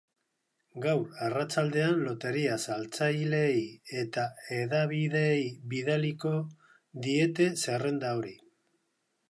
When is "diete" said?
7.09-7.51